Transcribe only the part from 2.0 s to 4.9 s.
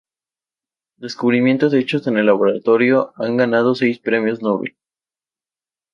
en el laboratorio han ganado seis Premios Nobel.